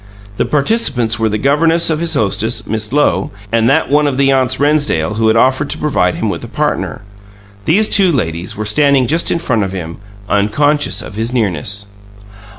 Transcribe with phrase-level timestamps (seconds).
[0.37, 4.31] The participants were the governess of his hostess, Miss Lowe, and that one of the
[4.31, 7.01] aunts Rennsdale who had offered to provide him with a partner.
[7.65, 11.85] These two ladies were standing just in front of him, unconscious of his nearness.